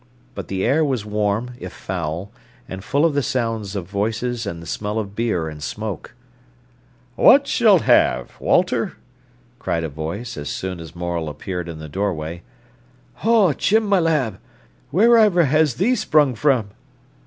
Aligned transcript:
But 0.33 0.47
the 0.47 0.65
air 0.65 0.83
was 0.83 1.05
warm, 1.05 1.51
if 1.59 1.71
foul, 1.71 2.31
and 2.67 2.83
full 2.83 3.05
of 3.05 3.13
the 3.13 3.21
sound 3.21 3.75
of 3.75 3.85
voices 3.85 4.47
and 4.47 4.59
the 4.59 4.65
smell 4.65 4.97
of 4.97 5.15
beer 5.15 5.47
and 5.47 5.61
smoke. 5.61 6.15
"What 7.15 7.45
shollt 7.45 7.83
ha'e, 7.83 8.25
Walter?" 8.39 8.93
cried 9.59 9.83
a 9.83 9.89
voice, 9.89 10.37
as 10.37 10.49
soon 10.49 10.79
as 10.79 10.95
Morel 10.95 11.29
appeared 11.29 11.69
in 11.69 11.77
the 11.77 11.87
doorway. 11.87 12.41
"Oh, 13.23 13.53
Jim, 13.53 13.85
my 13.85 13.99
lad, 13.99 14.39
wheriver 14.91 15.43
has 15.45 15.75
thee 15.75 15.93
sprung 15.93 16.33
frae?" 16.33 16.63